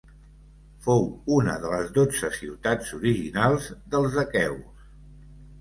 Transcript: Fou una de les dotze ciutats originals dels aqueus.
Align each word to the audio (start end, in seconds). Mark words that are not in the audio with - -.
Fou 0.85 1.03
una 1.35 1.57
de 1.65 1.69
les 1.73 1.93
dotze 1.99 2.31
ciutats 2.37 2.97
originals 3.01 3.69
dels 3.93 4.19
aqueus. 4.27 4.85